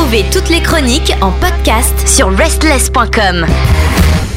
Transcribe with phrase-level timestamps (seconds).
[0.00, 3.44] Retrouvez toutes les chroniques en podcast sur restless.com.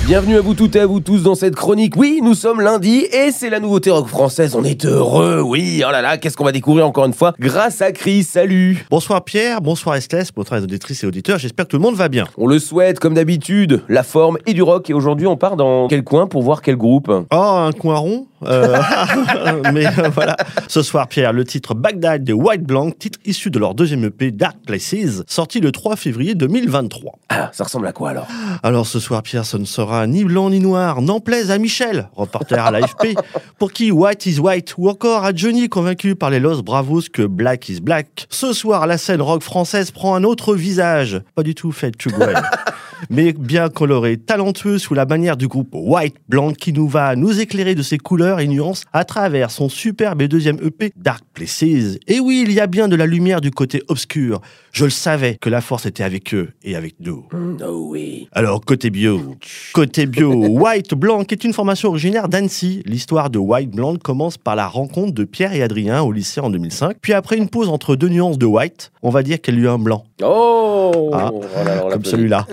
[0.05, 1.95] Bienvenue à vous toutes et à vous tous dans cette chronique.
[1.95, 4.57] Oui, nous sommes lundi et c'est la nouveauté rock française.
[4.57, 5.81] On est heureux, oui.
[5.87, 8.23] Oh là là, qu'est-ce qu'on va découvrir encore une fois grâce à Chris.
[8.23, 8.85] Salut.
[8.91, 11.39] Bonsoir Pierre, bonsoir Estlès, bonsoir les auditrices et auditeurs.
[11.39, 12.25] J'espère que tout le monde va bien.
[12.37, 14.89] On le souhaite comme d'habitude, la forme et du rock.
[14.89, 17.09] Et aujourd'hui, on part dans quel coin pour voir quel groupe?
[17.09, 18.81] Oh, un coin rond euh,
[19.73, 20.35] Mais euh, voilà.
[20.67, 24.31] Ce soir, Pierre, le titre Bagdad de White Blanc, titre issu de leur deuxième EP
[24.31, 27.19] Dark Places, sorti le 3 février 2023.
[27.29, 28.27] Ah, ça ressemble à quoi alors?
[28.61, 32.09] Alors ce soir, Pierre, ce ne sera ni blanc ni noir, n'en plaise à Michel,
[32.15, 33.17] reporter à l'AFP,
[33.59, 37.23] pour qui White is White, ou encore à Johnny, convaincu par les Los Bravos que
[37.23, 38.27] Black is Black.
[38.29, 42.09] Ce soir, la scène rock française prend un autre visage, pas du tout fait to
[43.09, 47.39] mais bien coloré, talentueux sous la bannière du groupe White Blanc qui nous va nous
[47.39, 51.63] éclairer de ses couleurs et nuances à travers son superbe et deuxième EP Dark Places.
[51.63, 54.41] Et oui, il y a bien de la lumière du côté obscur.
[54.71, 57.25] Je le savais que la force était avec eux et avec nous.
[57.63, 58.27] Oh oui.
[58.31, 59.35] Alors, côté bio.
[59.73, 62.81] Côté bio, White Blanc est une formation originaire d'Annecy.
[62.85, 66.49] L'histoire de White Blanc commence par la rencontre de Pierre et Adrien au lycée en
[66.49, 66.97] 2005.
[67.01, 69.71] Puis après une pause entre deux nuances de White, on va dire qu'il y a
[69.71, 70.05] un blanc.
[70.25, 72.47] Oh, Ah, Oh là Comme celui-là.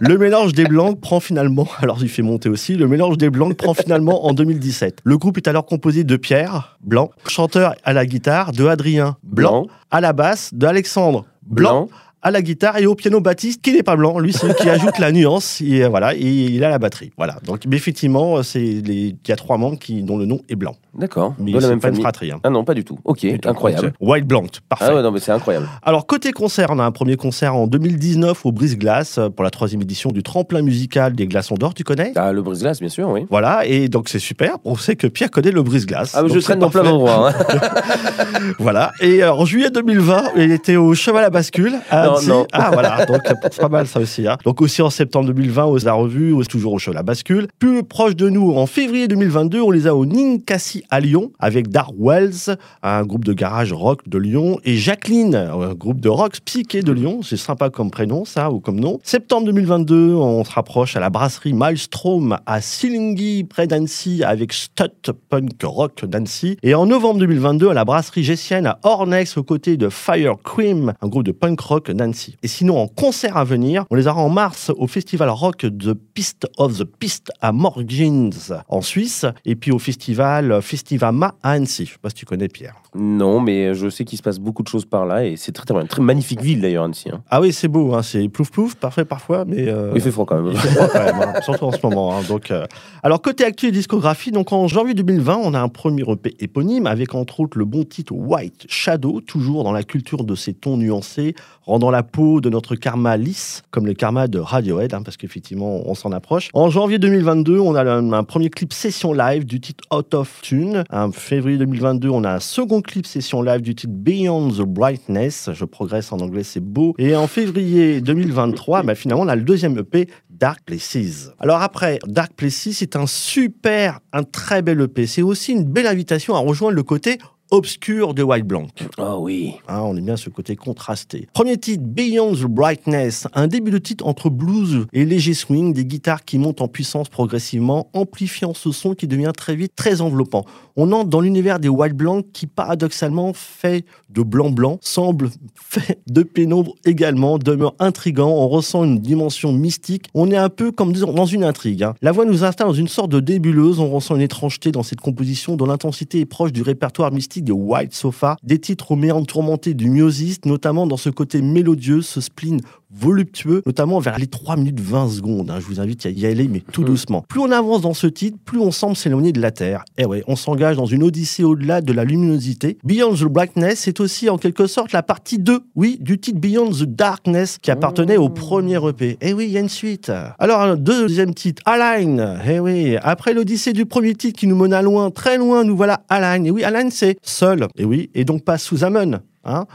[0.00, 3.54] le mélange des blancs prend finalement, alors il fait monter aussi, le mélange des blancs
[3.56, 4.98] prend finalement en 2017.
[5.04, 9.62] Le groupe est alors composé de Pierre, blanc, chanteur à la guitare, de Adrien, blanc,
[9.62, 9.66] Blanc.
[9.90, 11.88] à la basse, de Alexandre, blanc, Blanc.
[12.24, 14.98] À la guitare et au piano Baptiste qui n'est pas blanc, lui c'est qui ajoute
[14.98, 17.12] la nuance et euh, voilà, et il a la batterie.
[17.16, 17.36] Voilà.
[17.46, 18.88] Donc mais effectivement, il
[19.28, 20.74] y a trois membres qui dont le nom est blanc.
[20.96, 21.34] D'accord.
[21.38, 22.00] Mais c'est même pas une famille.
[22.02, 22.30] fratrie.
[22.32, 22.38] hein.
[22.44, 22.98] Ah non, pas du tout.
[23.04, 23.92] Ok, incroyable.
[24.00, 24.84] White Blanc, parfait.
[24.88, 25.66] Ah ouais, non, mais c'est incroyable.
[25.82, 29.50] Alors, côté concert, on a un premier concert en 2019 au Brise-Glace euh, pour la
[29.50, 32.12] troisième édition du tremplin musical des Glaçons d'Or, tu connais?
[32.14, 33.26] Ah, le brise-glace, bien sûr, oui.
[33.28, 34.56] Voilà, et donc c'est super.
[34.64, 36.12] On sait que Pierre connaît le Brise-Glace.
[36.14, 37.30] Ah, mais je traîne dans plein d'endroits.
[37.30, 37.34] hein.
[38.60, 42.28] Voilà, et euh, en juillet 2020, il était au Cheval à bascule à Non, Annecy.
[42.28, 42.46] non.
[42.52, 44.26] Ah, voilà, donc c'est pas mal ça aussi.
[44.26, 44.36] hein.
[44.44, 47.48] Donc aussi en septembre 2020, aux La Revue, toujours au Cheval à bascule.
[47.58, 51.68] Plus proche de nous, en février 2022, on les a au Ninkasi à Lyon avec
[51.68, 56.36] Dark Wells, un groupe de garage rock de Lyon, et Jacqueline, un groupe de rock
[56.44, 57.20] psyché de Lyon.
[57.22, 58.98] C'est sympa comme prénom, ça, ou comme nom.
[59.02, 65.10] Septembre 2022, on se rapproche à la brasserie Maelstrom à Sillingy, près d'Annecy, avec Stut
[65.28, 66.56] Punk Rock d'Annecy.
[66.62, 70.92] Et en novembre 2022, à la brasserie Gessienne à Ornex, aux côtés de Fire Cream,
[71.00, 72.03] un groupe de punk rock d'Annecy.
[72.42, 75.94] Et sinon, en concert à venir, on les aura en mars au festival rock The
[75.94, 78.30] Pist of the Pist à Morgins,
[78.68, 81.86] en Suisse, et puis au festival Festivama à Annecy.
[81.86, 82.74] Je sais pas si tu connais Pierre.
[82.94, 85.64] Non, mais je sais qu'il se passe beaucoup de choses par là et c'est très,
[85.64, 87.10] très, très magnifique ville d'ailleurs, Annecy.
[87.10, 87.22] hein.
[87.30, 89.66] Ah oui, c'est beau, hein, c'est plouf plouf, parfait parfois, mais...
[89.68, 90.52] euh, Il fait froid quand même.
[90.52, 92.16] Il fait froid quand même, hein, surtout en ce moment.
[92.16, 92.22] hein.
[92.28, 92.66] donc, euh,
[93.02, 96.86] Alors, côté actu et discographie, donc en janvier 2020, on a un premier EP éponyme
[96.86, 100.76] avec entre autres le bon titre White Shadow, toujours dans la culture de ces tons
[100.76, 105.16] nuancés, rendant la peau de notre karma lisse, comme le karma de Radiohead, hein, parce
[105.16, 106.50] qu'effectivement, on s'en approche.
[106.52, 110.82] En janvier 2022, on a un, premier clip session live du titre Out of Tune.
[110.90, 115.50] En février 2022, on a un second clip session live du titre Beyond the Brightness.
[115.52, 116.94] Je progresse en anglais, c'est beau.
[116.98, 121.30] Et en février 2023, bah, finalement, on a le deuxième EP Dark Places.
[121.38, 125.06] Alors après, Dark Places, c'est un super, un très bel EP.
[125.06, 127.18] C'est aussi une belle invitation à rejoindre le côté
[127.50, 128.66] obscur de White Blanc.
[128.98, 129.54] Oh oui.
[129.68, 131.28] Hein, on aime bien ce côté contrasté.
[131.32, 135.84] Premier titre, Beyond the Brightness, un début de titre entre blues et léger swing, des
[135.84, 140.44] guitares qui montent en puissance progressivement, amplifiant ce son qui devient très vite très enveloppant.
[140.76, 146.22] On entre dans l'univers des White Blanc qui paradoxalement fait de blanc-blanc, semble fait de
[146.22, 151.12] pénombre également, demeure intrigant, on ressent une dimension mystique, on est un peu comme disons,
[151.12, 151.82] dans une intrigue.
[151.82, 151.94] hein.
[152.02, 155.00] La voix nous installe dans une sorte de débuleuse, on ressent une étrangeté dans cette
[155.00, 159.26] composition dont l'intensité est proche du répertoire mystique de White Sofa, des titres aux méandres
[159.26, 162.60] tourmentés du Miosis, notamment dans ce côté mélodieux, ce spleen
[162.96, 165.50] voluptueux, notamment vers les 3 minutes 20 secondes.
[165.50, 165.58] hein.
[165.60, 167.24] Je vous invite à y aller, mais tout doucement.
[167.28, 169.84] Plus on avance dans ce titre, plus on semble s'éloigner de la Terre.
[169.98, 172.78] Et ouais, on s'engage dans une odyssée au-delà de la luminosité.
[172.84, 176.70] Beyond the Blackness, c'est aussi en quelque sorte la partie 2, oui, du titre Beyond
[176.70, 179.18] the Darkness qui appartenait au premier EP.
[179.20, 180.12] Et oui, il y a une suite.
[180.38, 182.38] Alors, deuxième titre, Align.
[182.48, 186.02] Eh oui, après l'odyssée du premier titre qui nous mena loin, très loin, nous voilà
[186.08, 186.46] Align.
[186.46, 187.66] Et oui, Align, c'est seul.
[187.76, 189.20] Et oui, et donc pas sous Amon.
[189.44, 189.66] Hein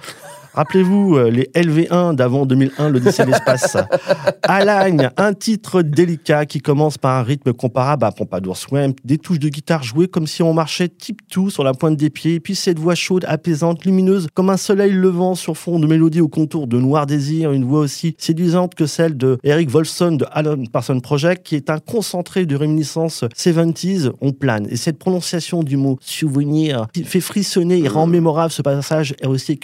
[0.53, 3.77] Rappelez-vous euh, les LV1 d'avant 2001, l'Odyssée de l'espace.
[4.43, 9.39] Alagne, un titre délicat qui commence par un rythme comparable à Pompadour Swamp, des touches
[9.39, 12.55] de guitare jouées comme si on marchait tip-tout sur la pointe des pieds, et puis
[12.55, 16.67] cette voix chaude, apaisante, lumineuse, comme un soleil levant sur fond de mélodie au contour
[16.67, 20.99] de Noir Désir, une voix aussi séduisante que celle de Eric Volson de Alan Parson
[20.99, 24.67] Project, qui est un concentré de réminiscences 70s, on plane.
[24.69, 29.27] Et cette prononciation du mot souvenir qui fait frissonner et rend mémorable ce passage, et
[29.27, 29.59] aussi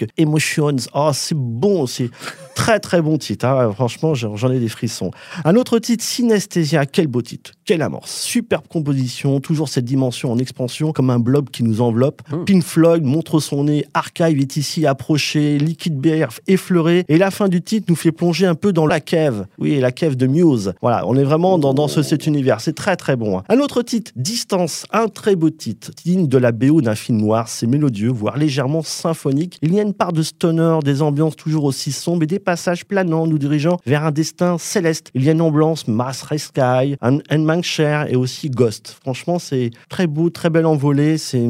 [0.76, 2.10] emotions, oh c'est bon, c'est
[2.56, 3.70] Très très bon titre, hein.
[3.74, 5.10] franchement j'en ai des frissons.
[5.44, 10.38] Un autre titre, Synesthésia, quel beau titre, quelle amorce, superbe composition, toujours cette dimension en
[10.38, 12.22] expansion comme un blob qui nous enveloppe.
[12.32, 12.44] Mmh.
[12.44, 17.48] Pink Floyd montre son nez, Archive est ici approché, Liquid Bear effleuré, et la fin
[17.48, 20.72] du titre nous fait plonger un peu dans la cave, oui la cave de Muse.
[20.80, 23.38] Voilà, on est vraiment dans, dans ce, cet univers, c'est très très bon.
[23.38, 23.42] Hein.
[23.50, 27.48] Un autre titre, Distance, un très beau titre, digne de la BO d'un film noir,
[27.48, 29.58] c'est mélodieux, voire légèrement symphonique.
[29.60, 32.84] Il y a une part de stoner, des ambiances toujours aussi sombres et des passages
[32.84, 35.10] planants nous dirigeant vers un destin céleste.
[35.14, 38.96] Il y a une ambiance Mass Sky, un Cher et aussi Ghost.
[39.02, 41.46] Franchement, c'est très beau, très belle envolée, c'est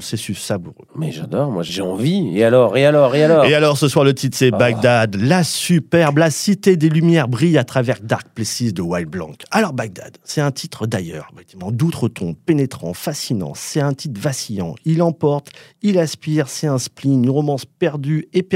[0.00, 0.86] c'est savoureux.
[0.96, 2.36] Mais j'adore, moi j'ai envie.
[2.36, 3.44] Et alors, et alors, et alors?
[3.44, 4.56] Et alors, ce soir, le titre c'est ah.
[4.56, 9.32] Bagdad, la superbe, la cité des lumières brille à travers Dark Places de Wild Blanc.
[9.50, 11.30] Alors, Bagdad, c'est un titre d'ailleurs,
[11.70, 13.52] d'outre-tombe, pénétrant, fascinant.
[13.54, 14.74] C'est un titre vacillant.
[14.84, 15.50] Il emporte,
[15.82, 18.53] il aspire, c'est un spleen, une romance perdue et perdue.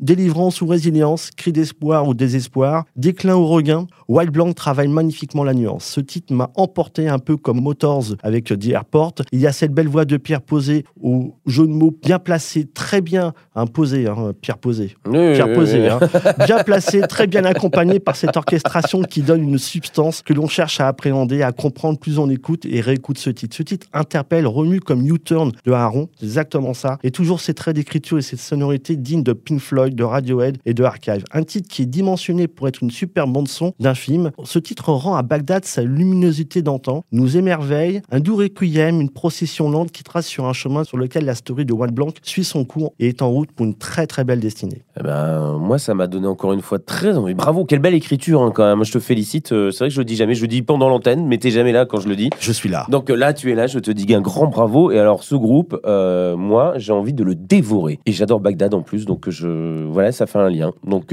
[0.00, 3.86] Délivrance ou résilience, cri d'espoir ou désespoir, déclin ou regain.
[4.08, 5.84] Wild Blanc travaille magnifiquement la nuance.
[5.84, 9.14] Ce titre m'a emporté un peu comme Motors avec The Airport.
[9.32, 12.66] Il y a cette belle voix de Pierre Posé au jeu de mots bien placé,
[12.66, 14.96] très bien imposé, hein, Pierre Posé.
[15.10, 16.00] Pierre Posé, hein.
[16.46, 20.80] bien placé, très bien accompagné par cette orchestration qui donne une substance que l'on cherche
[20.80, 23.56] à appréhender, à comprendre plus on écoute et réécoute ce titre.
[23.56, 26.98] Ce titre interpelle, remue comme U-Turn de Aaron, c'est exactement ça.
[27.02, 30.74] Et toujours ces traits d'écriture et cette sonorité dignes de Pink Floyd, de Radiohead et
[30.74, 31.24] de Archive.
[31.32, 34.30] Un titre qui est dimensionné pour être une super bande-son d'un film.
[34.44, 39.70] Ce titre rend à Bagdad sa luminosité d'antan, nous émerveille, un doux requiem, une procession
[39.70, 42.64] lente qui trace sur un chemin sur lequel la story de One Blanc suit son
[42.64, 44.82] cours et est en route pour une très très belle destinée.
[44.98, 47.34] Eh ben, moi, ça m'a donné encore une fois très envie.
[47.34, 48.84] Bravo, quelle belle écriture hein, quand même.
[48.84, 49.52] Je te félicite.
[49.52, 50.34] Euh, c'est vrai que je le dis jamais.
[50.34, 52.30] Je le dis pendant l'antenne, mais t'es jamais là quand je le dis.
[52.40, 52.86] Je suis là.
[52.88, 53.66] Donc euh, là, tu es là.
[53.66, 54.90] Je te dis un grand bravo.
[54.90, 57.98] Et alors, ce groupe, euh, moi, j'ai envie de le dévorer.
[58.06, 59.04] Et j'adore Bagdad en plus.
[59.06, 60.72] Donc je, voilà, ça fait un lien.
[60.84, 61.12] Donc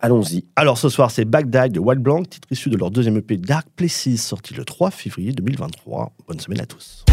[0.00, 0.44] allons-y.
[0.56, 3.66] Alors ce soir, c'est Bagdad de Wild Blanc, titre issu de leur deuxième EP Dark
[3.76, 6.12] Places, sorti le 3 février 2023.
[6.26, 7.04] Bonne semaine à tous.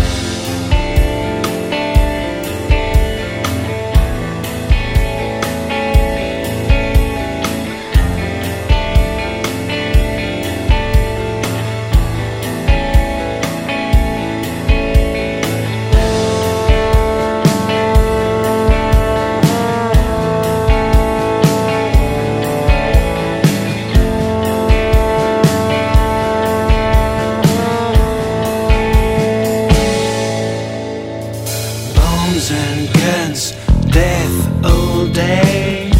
[34.65, 35.91] all day.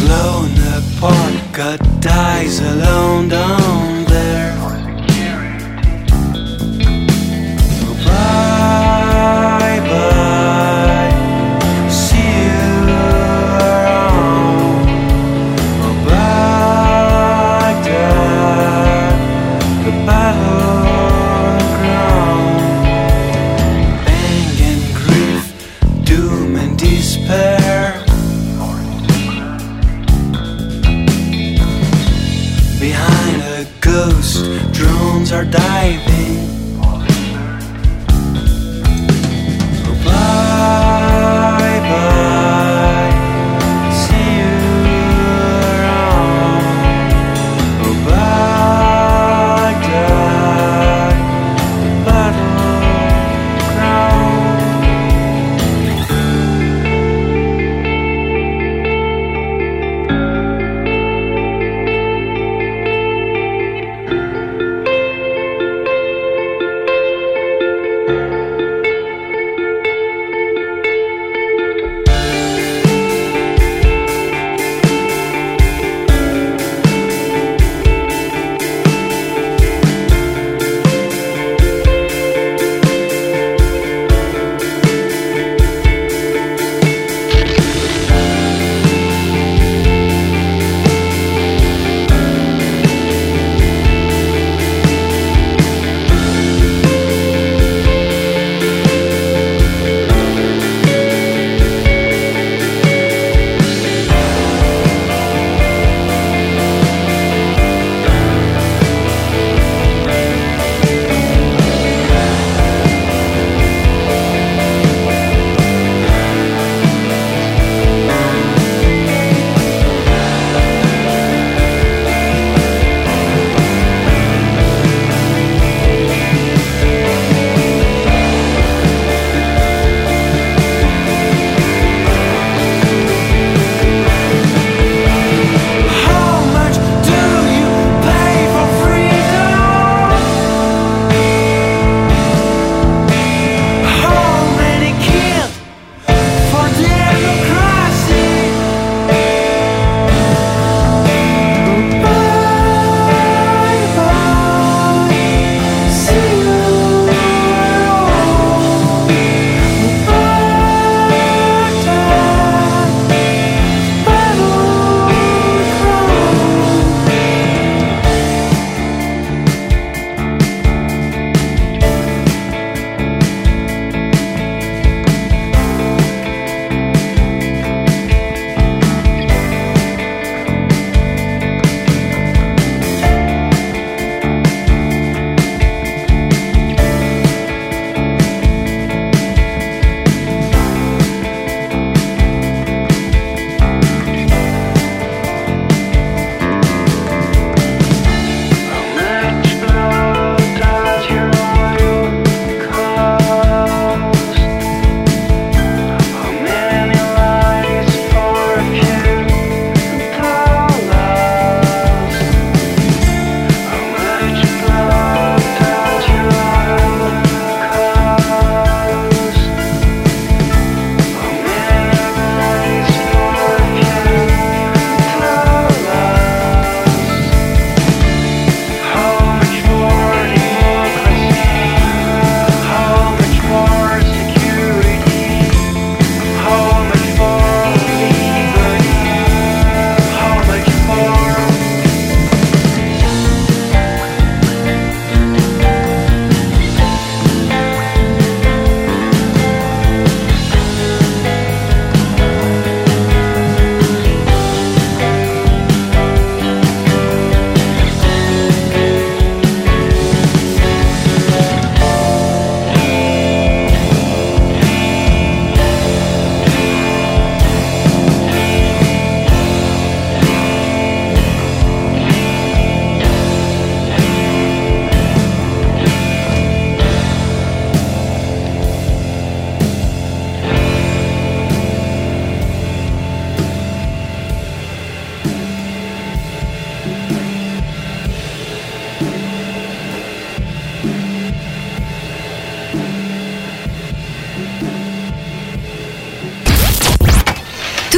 [0.00, 3.89] Blown apart, God dies alone down.